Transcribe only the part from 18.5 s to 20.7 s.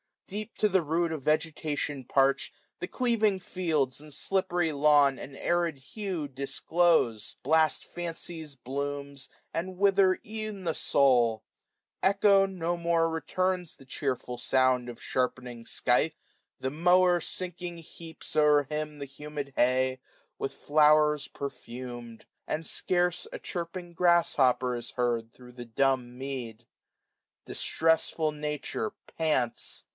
him the humid hay, with